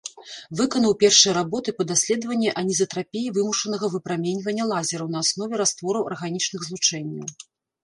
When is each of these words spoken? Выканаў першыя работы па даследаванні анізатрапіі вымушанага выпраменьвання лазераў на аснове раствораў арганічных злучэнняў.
Выканаў 0.59 0.93
першыя 1.03 1.33
работы 1.37 1.69
па 1.81 1.85
даследаванні 1.91 2.49
анізатрапіі 2.63 3.33
вымушанага 3.37 3.91
выпраменьвання 3.97 4.63
лазераў 4.73 5.07
на 5.19 5.23
аснове 5.27 5.63
раствораў 5.65 6.11
арганічных 6.11 6.61
злучэнняў. 6.73 7.27